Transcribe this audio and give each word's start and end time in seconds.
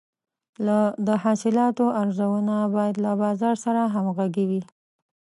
د 1.07 1.09
حاصلاتو 1.23 1.85
ارزونه 2.01 2.55
باید 2.75 2.95
له 3.05 3.11
بازار 3.23 3.55
سره 3.65 3.81
همغږې 3.95 4.45
وي. 4.49 4.61